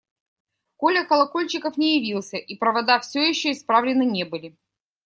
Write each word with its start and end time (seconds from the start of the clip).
Коля 0.77 1.03
Колокольчиков 1.05 1.77
не 1.77 1.97
явился, 1.99 2.37
и 2.37 2.55
провода 2.55 2.97
все 2.99 3.21
еще 3.29 3.51
исправлены 3.51 4.01
не 4.03 4.23
были. 4.23 4.57